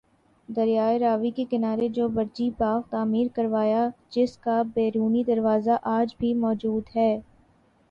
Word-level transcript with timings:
دریائے 0.49 0.97
راوی 0.99 1.31
کے 1.31 1.45
کنارے 1.51 1.89
چوبرجی 1.95 2.49
باغ 2.59 2.79
تعمیر 2.89 3.27
کروایا 3.35 3.83
جس 4.11 4.37
کا 4.39 4.61
بیرونی 4.73 5.23
دروازہ 5.25 5.77
آج 5.91 6.15
بھی 6.19 6.33
موجود 6.37 6.95
ہے 6.95 7.11